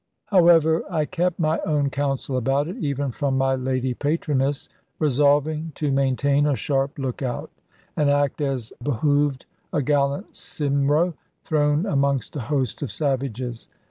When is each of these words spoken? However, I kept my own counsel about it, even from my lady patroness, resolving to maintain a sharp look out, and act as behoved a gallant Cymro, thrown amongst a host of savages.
However, 0.25 0.81
I 0.89 1.05
kept 1.05 1.37
my 1.37 1.59
own 1.63 1.91
counsel 1.91 2.35
about 2.35 2.67
it, 2.67 2.75
even 2.77 3.11
from 3.11 3.37
my 3.37 3.53
lady 3.53 3.93
patroness, 3.93 4.67
resolving 4.97 5.73
to 5.75 5.91
maintain 5.91 6.47
a 6.47 6.55
sharp 6.55 6.97
look 6.97 7.21
out, 7.21 7.51
and 7.95 8.09
act 8.09 8.41
as 8.41 8.73
behoved 8.83 9.45
a 9.71 9.83
gallant 9.83 10.33
Cymro, 10.35 11.13
thrown 11.43 11.85
amongst 11.85 12.35
a 12.35 12.39
host 12.39 12.81
of 12.81 12.91
savages. 12.91 13.67